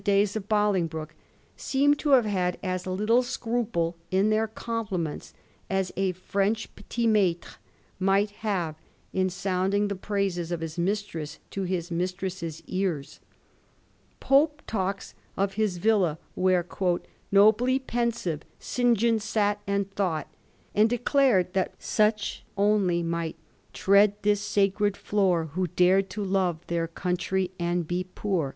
[0.03, 1.13] 37 days of Bolingbroke,
[1.55, 5.31] seem to have had as little scruple in their complunents
[5.69, 7.59] as a French petit maitre
[7.99, 8.73] might have
[9.13, 13.19] in sounding the praises of his mistress to his mistress's ears.
[14.19, 16.65] Pope talks of his villa where,
[16.97, 18.97] * nobly pensive, St.
[18.97, 20.27] John sat and thought/
[20.73, 23.35] and declared that such only might
[23.71, 28.49] Tread this sacred floor, Who dare to lore their country and be poor.